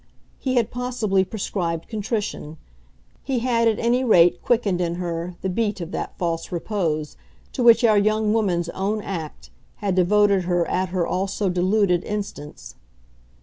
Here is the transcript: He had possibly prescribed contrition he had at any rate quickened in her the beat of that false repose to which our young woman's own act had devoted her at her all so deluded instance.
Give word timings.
He 0.39 0.55
had 0.55 0.71
possibly 0.71 1.23
prescribed 1.23 1.87
contrition 1.87 2.57
he 3.21 3.37
had 3.37 3.67
at 3.67 3.77
any 3.77 4.03
rate 4.03 4.41
quickened 4.41 4.81
in 4.81 4.95
her 4.95 5.35
the 5.41 5.47
beat 5.47 5.79
of 5.79 5.91
that 5.91 6.17
false 6.17 6.51
repose 6.51 7.17
to 7.53 7.61
which 7.61 7.83
our 7.83 7.99
young 7.99 8.33
woman's 8.33 8.67
own 8.69 9.03
act 9.03 9.51
had 9.75 9.93
devoted 9.93 10.45
her 10.45 10.67
at 10.67 10.89
her 10.89 11.05
all 11.05 11.27
so 11.27 11.49
deluded 11.49 12.03
instance. 12.03 12.73